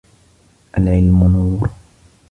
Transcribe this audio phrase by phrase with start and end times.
[0.77, 1.69] العلم نور